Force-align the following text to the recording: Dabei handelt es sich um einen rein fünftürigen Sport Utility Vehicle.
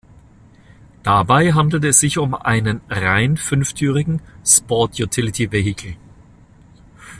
Dabei 1.03 1.53
handelt 1.53 1.83
es 1.83 1.99
sich 1.99 2.17
um 2.17 2.33
einen 2.33 2.81
rein 2.89 3.37
fünftürigen 3.37 4.19
Sport 4.43 4.99
Utility 4.99 5.51
Vehicle. 5.51 5.95